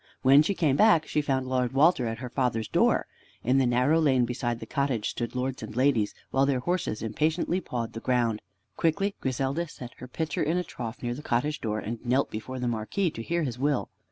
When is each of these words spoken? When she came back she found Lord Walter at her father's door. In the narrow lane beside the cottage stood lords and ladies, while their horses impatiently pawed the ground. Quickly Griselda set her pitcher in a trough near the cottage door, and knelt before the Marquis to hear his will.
When 0.23 0.41
she 0.41 0.55
came 0.55 0.77
back 0.77 1.05
she 1.07 1.21
found 1.21 1.45
Lord 1.47 1.73
Walter 1.73 2.07
at 2.07 2.17
her 2.17 2.29
father's 2.31 2.67
door. 2.67 3.05
In 3.43 3.59
the 3.59 3.67
narrow 3.67 3.99
lane 4.01 4.25
beside 4.25 4.59
the 4.59 4.65
cottage 4.65 5.07
stood 5.11 5.35
lords 5.35 5.61
and 5.61 5.75
ladies, 5.75 6.15
while 6.31 6.47
their 6.47 6.61
horses 6.61 7.03
impatiently 7.03 7.61
pawed 7.61 7.93
the 7.93 7.99
ground. 7.99 8.41
Quickly 8.75 9.13
Griselda 9.21 9.67
set 9.67 9.93
her 9.97 10.07
pitcher 10.07 10.41
in 10.41 10.57
a 10.57 10.63
trough 10.63 11.03
near 11.03 11.13
the 11.13 11.21
cottage 11.21 11.61
door, 11.61 11.77
and 11.77 12.03
knelt 12.03 12.31
before 12.31 12.57
the 12.57 12.67
Marquis 12.67 13.11
to 13.11 13.21
hear 13.21 13.43
his 13.43 13.59
will. 13.59 13.91